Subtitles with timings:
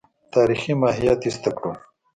[0.33, 1.71] تاریخي ماهیت ایسته کړو.